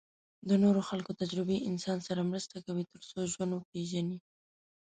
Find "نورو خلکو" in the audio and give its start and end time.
0.63-1.11